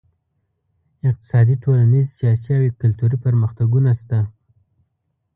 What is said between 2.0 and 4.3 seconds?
سیاسي او کلتوري پرمختګونه شته.